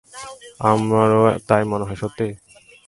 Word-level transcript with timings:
আমারও 0.61 1.23
তাই 1.47 1.63
মনে 1.71 1.85
হয়,- 1.87 1.99
সত্যি? 2.01 2.27